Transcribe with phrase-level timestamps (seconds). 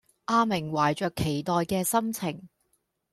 [0.25, 2.49] 阿明懷著期待嘅心情